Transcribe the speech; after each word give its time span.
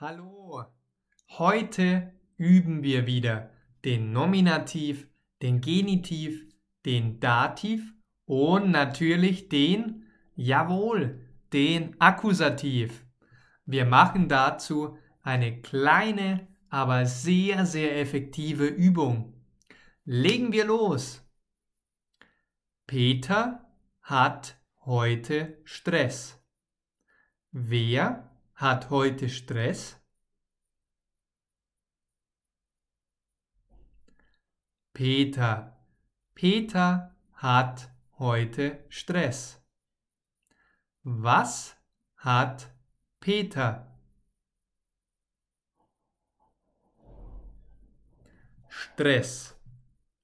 Hallo, 0.00 0.64
heute 1.38 2.12
üben 2.36 2.84
wir 2.84 3.08
wieder 3.08 3.50
den 3.84 4.12
Nominativ, 4.12 5.08
den 5.42 5.60
Genitiv, 5.60 6.40
den 6.86 7.18
Dativ 7.18 7.94
und 8.24 8.70
natürlich 8.70 9.48
den, 9.48 10.04
jawohl, 10.36 11.26
den 11.52 12.00
Akkusativ. 12.00 13.04
Wir 13.66 13.86
machen 13.86 14.28
dazu 14.28 14.96
eine 15.22 15.60
kleine, 15.62 16.46
aber 16.68 17.04
sehr, 17.04 17.66
sehr 17.66 17.98
effektive 17.98 18.68
Übung. 18.68 19.34
Legen 20.04 20.52
wir 20.52 20.64
los. 20.64 21.28
Peter 22.86 23.68
hat 24.00 24.60
heute 24.84 25.58
Stress. 25.64 26.40
Wer 27.50 28.28
hat 28.58 28.90
heute 28.90 29.28
Stress? 29.28 29.96
Peter. 34.92 35.80
Peter 36.34 37.14
hat 37.34 37.88
heute 38.18 38.84
Stress. 38.88 39.62
Was 41.04 41.76
hat 42.16 42.74
Peter? 43.20 43.96
Stress. 48.68 49.56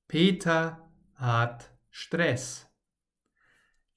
Peter 0.09 0.91
hat 1.15 1.71
Stress. 1.89 2.67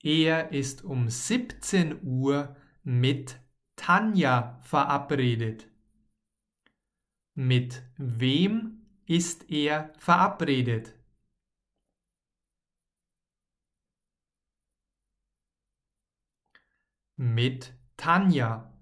Er 0.03 0.51
ist 0.51 0.83
um 0.83 1.09
17 1.09 2.03
Uhr 2.03 2.55
mit 2.83 3.39
Tanja 3.77 4.59
verabredet. 4.63 5.69
Mit 7.35 7.83
wem 7.97 8.85
ist 9.05 9.49
er 9.49 9.93
verabredet? 9.97 10.93
Mit 17.15 17.73
Tanja. 17.95 18.73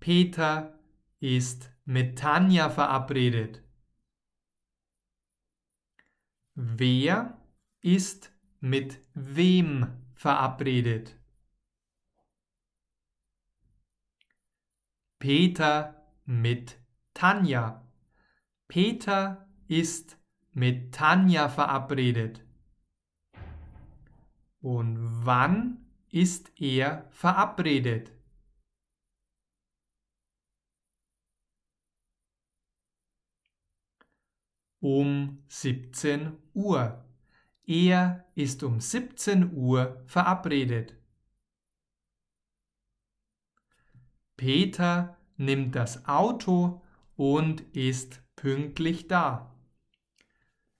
Peter 0.00 0.78
ist 1.20 1.70
mit 1.84 2.18
Tanja 2.18 2.70
verabredet. 2.70 3.62
Wer 6.54 7.38
ist 7.82 8.32
mit 8.60 8.98
wem 9.14 9.86
verabredet? 10.14 11.19
Peter 15.20 16.02
mit 16.24 16.80
Tanja. 17.12 17.86
Peter 18.68 19.46
ist 19.68 20.16
mit 20.52 20.94
Tanja 20.94 21.50
verabredet. 21.50 22.42
Und 24.62 24.96
wann 25.26 25.84
ist 26.08 26.50
er 26.58 27.06
verabredet? 27.10 28.12
Um 34.80 35.44
17 35.48 36.34
Uhr. 36.54 37.04
Er 37.66 38.24
ist 38.34 38.62
um 38.62 38.80
17 38.80 39.52
Uhr 39.52 40.02
verabredet. 40.06 40.99
Peter 44.40 45.18
nimmt 45.36 45.76
das 45.76 46.08
Auto 46.08 46.80
und 47.14 47.60
ist 47.76 48.22
pünktlich 48.36 49.06
da. 49.06 49.54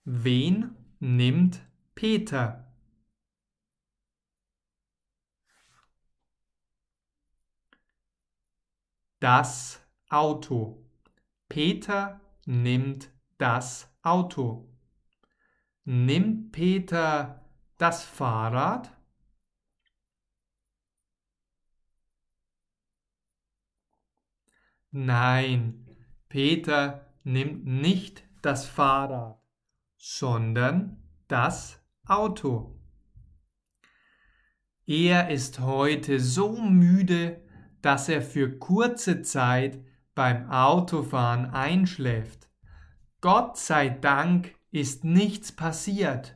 Wen 0.03 0.75
nimmt 0.99 1.61
Peter? 1.93 2.73
Das 9.19 9.79
Auto. 10.09 10.83
Peter 11.47 12.19
nimmt 12.47 13.11
das 13.37 13.95
Auto. 14.01 14.67
Nimmt 15.83 16.51
Peter 16.51 17.45
das 17.77 18.03
Fahrrad? 18.03 18.91
Nein, 24.91 25.85
Peter 26.27 27.05
nimmt 27.23 27.65
nicht 27.65 28.23
das 28.41 28.65
Fahrrad, 28.67 29.41
sondern 29.95 31.01
das 31.29 31.81
Auto. 32.05 32.77
Er 34.85 35.29
ist 35.29 35.59
heute 35.59 36.19
so 36.19 36.57
müde, 36.57 37.41
dass 37.81 38.09
er 38.09 38.21
für 38.21 38.59
kurze 38.59 39.21
Zeit 39.21 39.79
beim 40.13 40.49
Autofahren 40.49 41.45
einschläft. 41.45 42.49
Gott 43.21 43.57
sei 43.57 43.87
Dank 43.87 44.55
ist 44.71 45.05
nichts 45.05 45.53
passiert. 45.53 46.35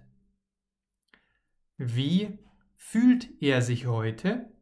Wie 1.77 2.39
fühlt 2.77 3.41
er 3.41 3.61
sich 3.61 3.85
heute? 3.85 4.54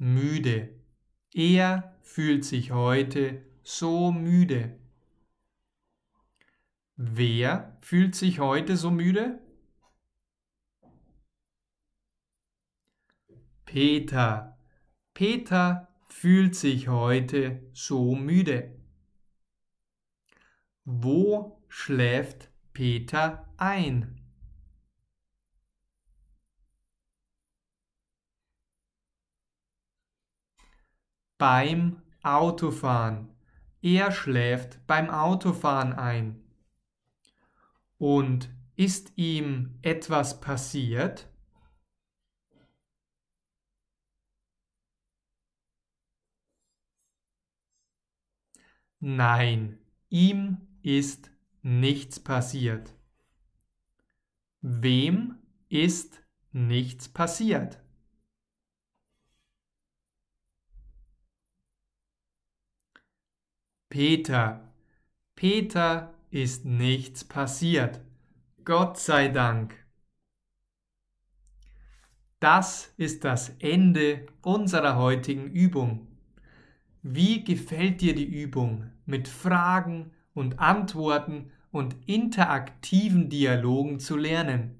Müde. 0.00 0.74
Er 1.34 1.96
fühlt 2.02 2.44
sich 2.44 2.72
heute 2.72 3.44
so 3.62 4.10
müde. 4.10 4.78
Wer 6.96 7.76
fühlt 7.82 8.14
sich 8.14 8.40
heute 8.40 8.76
so 8.76 8.90
müde? 8.90 9.38
Peter. 13.66 14.58
Peter 15.14 15.88
fühlt 16.08 16.56
sich 16.56 16.88
heute 16.88 17.62
so 17.72 18.14
müde. 18.16 18.74
Wo 20.84 21.62
schläft 21.68 22.50
Peter 22.72 23.52
ein? 23.58 24.19
Beim 31.40 32.02
Autofahren. 32.22 33.30
Er 33.80 34.12
schläft 34.12 34.86
beim 34.86 35.08
Autofahren 35.08 35.94
ein. 35.94 36.44
Und 37.96 38.50
ist 38.76 39.14
ihm 39.16 39.78
etwas 39.80 40.42
passiert? 40.42 41.30
Nein, 48.98 49.78
ihm 50.10 50.58
ist 50.82 51.30
nichts 51.62 52.20
passiert. 52.20 52.94
Wem 54.60 55.38
ist 55.70 56.22
nichts 56.52 57.08
passiert? 57.08 57.82
Peter. 63.90 64.72
Peter 65.34 66.14
ist 66.30 66.64
nichts 66.64 67.24
passiert. 67.24 68.00
Gott 68.64 68.98
sei 68.98 69.26
Dank. 69.26 69.74
Das 72.38 72.94
ist 72.98 73.24
das 73.24 73.48
Ende 73.58 74.26
unserer 74.42 74.94
heutigen 74.94 75.50
Übung. 75.50 76.06
Wie 77.02 77.42
gefällt 77.42 78.00
dir 78.00 78.14
die 78.14 78.30
Übung 78.42 78.92
mit 79.06 79.26
Fragen 79.26 80.12
und 80.34 80.60
Antworten 80.60 81.50
und 81.72 81.96
interaktiven 82.06 83.28
Dialogen 83.28 83.98
zu 83.98 84.16
lernen? 84.16 84.78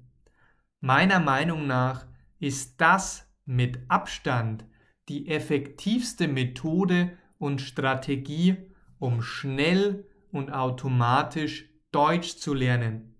Meiner 0.79 1.19
Meinung 1.19 1.67
nach 1.67 2.07
ist 2.39 2.79
das 2.79 3.29
mit 3.43 3.77
Abstand 3.89 4.63
die 5.09 5.27
effektivste 5.27 6.29
Methode 6.29 7.17
und 7.39 7.59
Strategie, 7.59 8.70
um 9.01 9.23
schnell 9.23 10.05
und 10.31 10.53
automatisch 10.53 11.67
Deutsch 11.91 12.37
zu 12.37 12.53
lernen. 12.53 13.15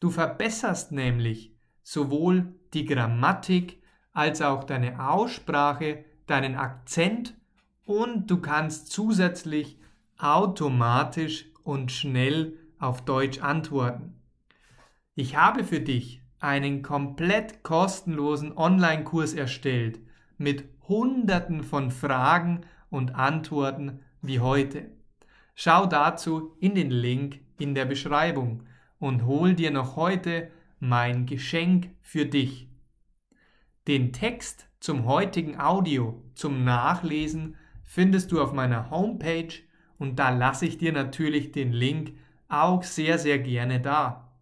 Du 0.00 0.10
verbesserst 0.10 0.92
nämlich 0.92 1.54
sowohl 1.82 2.54
die 2.72 2.86
Grammatik 2.86 3.82
als 4.12 4.40
auch 4.40 4.64
deine 4.64 5.06
Aussprache, 5.08 6.04
deinen 6.26 6.56
Akzent 6.56 7.34
und 7.84 8.30
du 8.30 8.40
kannst 8.40 8.90
zusätzlich 8.90 9.78
automatisch 10.16 11.44
und 11.62 11.92
schnell 11.92 12.58
auf 12.78 13.04
Deutsch 13.04 13.40
antworten. 13.40 14.18
Ich 15.14 15.36
habe 15.36 15.64
für 15.64 15.80
dich 15.80 16.22
einen 16.38 16.80
komplett 16.80 17.62
kostenlosen 17.62 18.56
Online-Kurs 18.56 19.34
erstellt 19.34 20.00
mit 20.38 20.64
Hunderten 20.88 21.62
von 21.62 21.90
Fragen 21.90 22.62
und 22.88 23.14
Antworten 23.14 24.00
wie 24.22 24.40
heute. 24.40 24.95
Schau 25.58 25.86
dazu 25.86 26.54
in 26.60 26.74
den 26.74 26.90
Link 26.90 27.40
in 27.58 27.74
der 27.74 27.86
Beschreibung 27.86 28.64
und 28.98 29.24
hol 29.24 29.54
dir 29.54 29.70
noch 29.70 29.96
heute 29.96 30.50
mein 30.80 31.24
Geschenk 31.24 31.88
für 32.02 32.26
dich. 32.26 32.68
Den 33.88 34.12
Text 34.12 34.68
zum 34.80 35.06
heutigen 35.06 35.58
Audio 35.58 36.22
zum 36.34 36.62
Nachlesen 36.64 37.56
findest 37.82 38.32
du 38.32 38.42
auf 38.42 38.52
meiner 38.52 38.90
Homepage 38.90 39.54
und 39.96 40.18
da 40.18 40.28
lasse 40.28 40.66
ich 40.66 40.76
dir 40.76 40.92
natürlich 40.92 41.52
den 41.52 41.72
Link 41.72 42.12
auch 42.48 42.82
sehr, 42.82 43.18
sehr 43.18 43.38
gerne 43.38 43.80
da. 43.80 44.38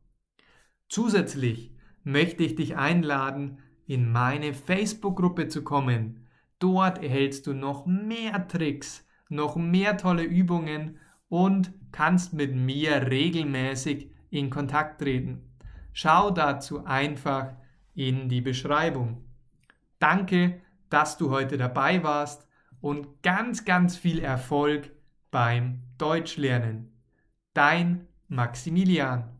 Zusätzlich 0.88 1.76
möchte 2.02 2.42
ich 2.42 2.56
dich 2.56 2.76
einladen, 2.76 3.58
in 3.86 4.10
meine 4.10 4.52
Facebook-Gruppe 4.52 5.46
zu 5.46 5.62
kommen. 5.62 6.26
Dort 6.58 7.00
erhältst 7.04 7.46
du 7.46 7.52
noch 7.52 7.86
mehr 7.86 8.48
Tricks, 8.48 9.06
noch 9.28 9.54
mehr 9.54 9.96
tolle 9.96 10.24
Übungen 10.24 10.98
und 11.34 11.72
kannst 11.90 12.32
mit 12.32 12.54
mir 12.54 13.10
regelmäßig 13.10 14.08
in 14.30 14.50
Kontakt 14.50 15.00
treten. 15.00 15.50
Schau 15.92 16.30
dazu 16.30 16.84
einfach 16.84 17.56
in 17.92 18.28
die 18.28 18.40
Beschreibung. 18.40 19.24
Danke, 19.98 20.60
dass 20.90 21.18
du 21.18 21.30
heute 21.30 21.58
dabei 21.58 22.04
warst 22.04 22.46
und 22.80 23.20
ganz, 23.24 23.64
ganz 23.64 23.96
viel 23.96 24.20
Erfolg 24.20 24.92
beim 25.32 25.82
Deutschlernen. 25.98 26.92
Dein 27.52 28.06
Maximilian. 28.28 29.33